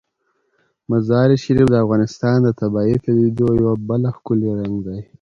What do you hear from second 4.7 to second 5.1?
دی.